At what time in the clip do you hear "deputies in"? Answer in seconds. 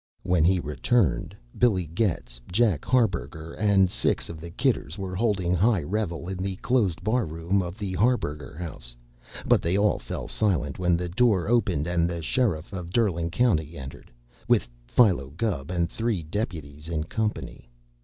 16.23-17.03